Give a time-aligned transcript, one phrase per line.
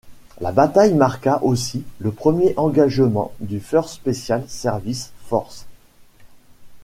[0.39, 5.67] La bataille marqua aussi le premier engagement du First Special Service Force.